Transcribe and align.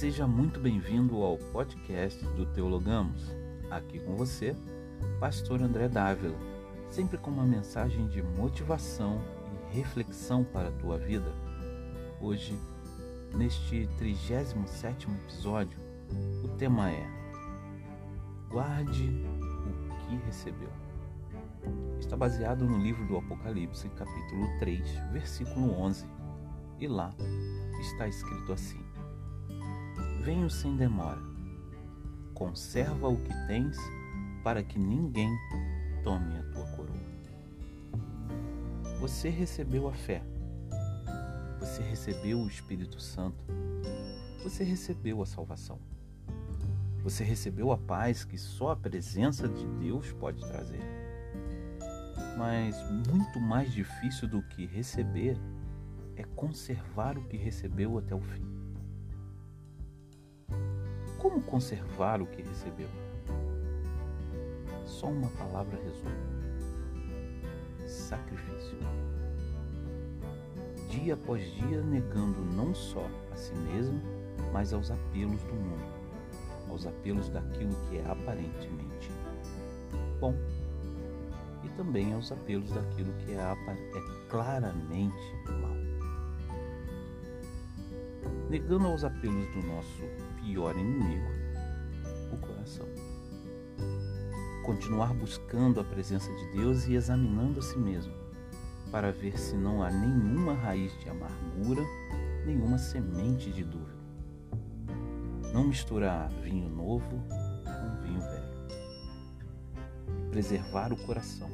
Seja 0.00 0.26
muito 0.26 0.58
bem-vindo 0.58 1.22
ao 1.22 1.36
podcast 1.36 2.24
do 2.28 2.46
Teologamos. 2.46 3.20
Aqui 3.70 4.00
com 4.00 4.16
você, 4.16 4.56
Pastor 5.20 5.60
André 5.60 5.90
Dávila, 5.90 6.38
sempre 6.88 7.18
com 7.18 7.30
uma 7.30 7.44
mensagem 7.44 8.08
de 8.08 8.22
motivação 8.22 9.20
e 9.70 9.76
reflexão 9.76 10.42
para 10.42 10.68
a 10.68 10.72
tua 10.72 10.96
vida. 10.96 11.30
Hoje, 12.18 12.58
neste 13.34 13.86
37 13.98 15.06
episódio, 15.26 15.78
o 16.44 16.48
tema 16.56 16.90
é 16.90 17.06
Guarde 18.48 19.04
o 19.04 20.08
que 20.08 20.16
recebeu. 20.24 20.70
Está 21.98 22.16
baseado 22.16 22.64
no 22.64 22.78
livro 22.78 23.06
do 23.06 23.18
Apocalipse, 23.18 23.86
capítulo 23.90 24.48
3, 24.60 24.82
versículo 25.12 25.78
11. 25.78 26.06
E 26.78 26.88
lá 26.88 27.14
está 27.82 28.08
escrito 28.08 28.50
assim: 28.54 28.80
Venho 30.22 30.50
sem 30.50 30.76
demora. 30.76 31.18
Conserva 32.34 33.08
o 33.08 33.16
que 33.16 33.32
tens, 33.46 33.78
para 34.44 34.62
que 34.62 34.78
ninguém 34.78 35.34
tome 36.04 36.36
a 36.36 36.42
tua 36.52 36.66
coroa. 36.76 37.00
Você 39.00 39.30
recebeu 39.30 39.88
a 39.88 39.94
fé. 39.94 40.22
Você 41.58 41.82
recebeu 41.82 42.38
o 42.38 42.46
Espírito 42.46 43.00
Santo. 43.00 43.42
Você 44.42 44.62
recebeu 44.62 45.22
a 45.22 45.26
salvação. 45.26 45.78
Você 47.02 47.24
recebeu 47.24 47.72
a 47.72 47.78
paz 47.78 48.22
que 48.22 48.36
só 48.36 48.72
a 48.72 48.76
presença 48.76 49.48
de 49.48 49.66
Deus 49.78 50.12
pode 50.12 50.46
trazer. 50.46 50.82
Mas 52.36 52.76
muito 52.90 53.40
mais 53.40 53.72
difícil 53.72 54.28
do 54.28 54.42
que 54.42 54.66
receber 54.66 55.38
é 56.14 56.24
conservar 56.36 57.16
o 57.16 57.26
que 57.26 57.38
recebeu 57.38 57.96
até 57.96 58.14
o 58.14 58.20
fim. 58.20 58.59
Como 61.20 61.42
conservar 61.42 62.22
o 62.22 62.26
que 62.26 62.42
recebeu? 62.42 62.88
Só 64.86 65.06
uma 65.08 65.28
palavra 65.30 65.78
resume: 65.82 66.16
sacrifício. 67.86 68.78
Dia 70.88 71.14
após 71.14 71.42
dia, 71.52 71.82
negando 71.82 72.40
não 72.56 72.74
só 72.74 73.06
a 73.32 73.36
si 73.36 73.54
mesmo, 73.54 74.00
mas 74.52 74.72
aos 74.72 74.90
apelos 74.90 75.42
do 75.42 75.54
mundo, 75.54 75.84
aos 76.68 76.86
apelos 76.86 77.28
daquilo 77.28 77.76
que 77.88 77.98
é 77.98 78.10
aparentemente 78.10 79.10
bom 80.20 80.34
e 81.64 81.68
também 81.70 82.12
aos 82.12 82.30
apelos 82.30 82.70
daquilo 82.70 83.12
que 83.24 83.32
é, 83.32 83.36
é 83.36 84.28
claramente 84.28 85.34
mal. 85.62 85.76
Negando 88.48 88.86
aos 88.86 89.02
apelos 89.02 89.48
do 89.54 89.62
nosso 89.66 90.02
pior 90.40 90.76
inimigo, 90.76 91.30
o 92.32 92.36
coração. 92.38 92.86
Continuar 94.64 95.14
buscando 95.14 95.80
a 95.80 95.84
presença 95.84 96.32
de 96.34 96.52
Deus 96.52 96.86
e 96.86 96.94
examinando 96.94 97.60
a 97.60 97.62
si 97.62 97.78
mesmo, 97.78 98.12
para 98.90 99.12
ver 99.12 99.38
se 99.38 99.54
não 99.56 99.82
há 99.82 99.90
nenhuma 99.90 100.54
raiz 100.54 100.92
de 101.00 101.08
amargura, 101.08 101.82
nenhuma 102.46 102.78
semente 102.78 103.50
de 103.50 103.64
dúvida. 103.64 104.00
Não 105.52 105.64
misturar 105.64 106.28
vinho 106.42 106.68
novo 106.68 107.22
com 107.64 108.02
vinho 108.02 108.20
velho. 108.20 108.50
Preservar 110.30 110.92
o 110.92 110.96
coração, 110.96 111.50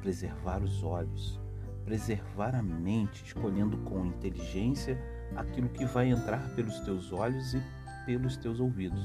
preservar 0.00 0.62
os 0.62 0.82
olhos, 0.82 1.38
preservar 1.84 2.54
a 2.54 2.62
mente, 2.62 3.24
escolhendo 3.24 3.76
com 3.78 4.06
inteligência 4.06 4.98
aquilo 5.36 5.68
que 5.68 5.84
vai 5.84 6.08
entrar 6.08 6.40
pelos 6.54 6.80
teus 6.80 7.12
olhos 7.12 7.54
e 7.54 7.62
pelos 8.06 8.36
teus 8.36 8.60
ouvidos, 8.60 9.02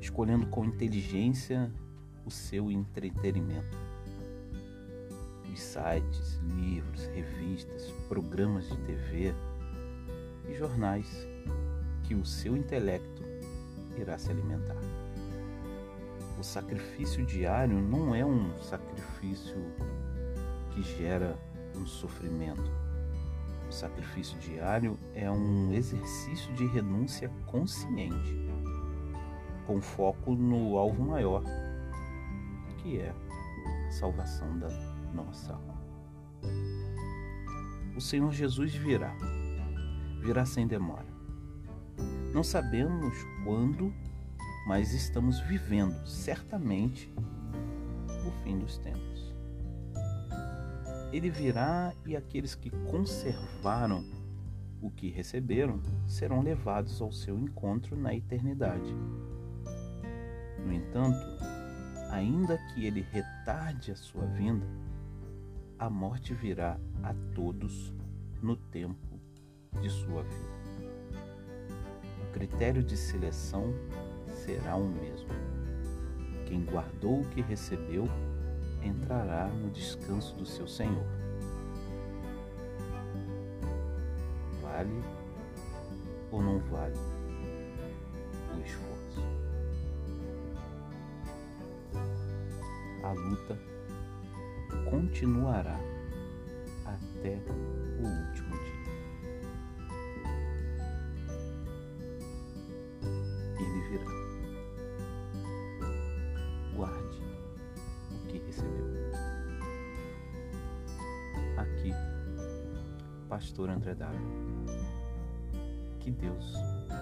escolhendo 0.00 0.46
com 0.46 0.64
inteligência 0.64 1.70
o 2.24 2.30
seu 2.30 2.70
entretenimento. 2.70 3.76
Os 5.52 5.60
sites, 5.60 6.38
livros, 6.56 7.06
revistas, 7.06 7.90
programas 8.08 8.68
de 8.68 8.76
TV 8.78 9.34
e 10.48 10.54
jornais 10.54 11.26
que 12.02 12.14
o 12.14 12.24
seu 12.26 12.56
intelecto 12.56 13.22
irá 13.96 14.18
se 14.18 14.30
alimentar. 14.30 14.76
O 16.38 16.42
sacrifício 16.42 17.24
diário 17.24 17.80
não 17.80 18.14
é 18.14 18.24
um 18.24 18.52
sacrifício 18.62 19.56
que 20.72 20.82
gera 20.82 21.34
um 21.74 21.86
sofrimento 21.86 22.85
o 23.68 23.72
sacrifício 23.72 24.38
diário 24.38 24.98
é 25.14 25.30
um 25.30 25.72
exercício 25.72 26.52
de 26.54 26.66
renúncia 26.66 27.30
consciente, 27.46 28.36
com 29.66 29.80
foco 29.80 30.34
no 30.34 30.76
alvo 30.76 31.02
maior, 31.02 31.42
que 32.78 32.98
é 33.00 33.10
a 33.10 33.90
salvação 33.90 34.58
da 34.58 34.68
nossa 35.12 35.52
alma. 35.52 35.76
O 37.96 38.00
Senhor 38.00 38.32
Jesus 38.32 38.74
virá, 38.74 39.16
virá 40.20 40.44
sem 40.44 40.66
demora. 40.66 41.06
Não 42.32 42.44
sabemos 42.44 43.14
quando, 43.44 43.92
mas 44.68 44.92
estamos 44.92 45.40
vivendo 45.40 46.06
certamente 46.06 47.12
o 48.26 48.30
fim 48.42 48.58
dos 48.58 48.76
tempos 48.78 49.15
ele 51.16 51.30
virá 51.30 51.94
e 52.04 52.14
aqueles 52.14 52.54
que 52.54 52.70
conservaram 52.70 54.04
o 54.82 54.90
que 54.90 55.08
receberam 55.08 55.80
serão 56.06 56.42
levados 56.42 57.00
ao 57.00 57.10
seu 57.10 57.38
encontro 57.38 57.96
na 57.96 58.14
eternidade. 58.14 58.94
No 60.64 60.72
entanto, 60.72 61.26
ainda 62.10 62.58
que 62.68 62.84
ele 62.84 63.00
retarde 63.00 63.90
a 63.90 63.96
sua 63.96 64.26
vinda, 64.26 64.66
a 65.78 65.88
morte 65.88 66.34
virá 66.34 66.78
a 67.02 67.14
todos 67.34 67.92
no 68.42 68.56
tempo 68.56 69.18
de 69.80 69.88
sua 69.88 70.22
vida. 70.22 70.56
O 72.28 72.32
critério 72.32 72.82
de 72.82 72.96
seleção 72.96 73.72
será 74.44 74.76
o 74.76 74.86
mesmo. 74.86 75.28
Quem 76.46 76.64
guardou 76.64 77.20
o 77.20 77.28
que 77.30 77.40
recebeu 77.40 78.06
entrará 78.86 79.48
no 79.48 79.70
descanso 79.70 80.34
do 80.36 80.46
seu 80.46 80.66
Senhor. 80.66 81.06
Vale 84.62 85.02
ou 86.30 86.42
não 86.42 86.58
vale 86.60 86.94
o 88.54 88.60
esforço? 88.60 89.22
A 93.02 93.12
luta 93.12 93.58
continuará 94.90 95.78
até 96.84 97.40
o 97.48 98.06
último 98.06 98.50
dia. 98.58 98.65
Pastor 113.36 113.68
André 113.68 113.94
Dávila. 113.94 114.22
Que 116.00 116.10
Deus 116.10 116.54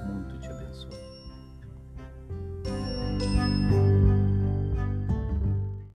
muito 0.05 0.37
te 0.41 0.49
abençoe. 0.49 1.13